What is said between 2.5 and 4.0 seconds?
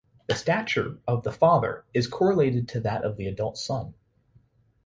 to that of the adult son.